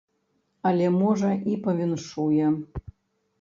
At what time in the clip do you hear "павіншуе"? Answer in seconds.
1.67-2.49